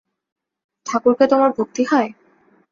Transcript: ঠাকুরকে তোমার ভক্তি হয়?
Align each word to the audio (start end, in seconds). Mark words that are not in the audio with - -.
ঠাকুরকে 0.85 1.25
তোমার 1.27 1.49
ভক্তি 1.57 1.83
হয়? 1.83 2.09